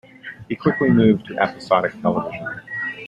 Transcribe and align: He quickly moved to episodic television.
He 0.49 0.55
quickly 0.55 0.89
moved 0.89 1.27
to 1.27 1.37
episodic 1.37 1.93
television. 2.01 2.61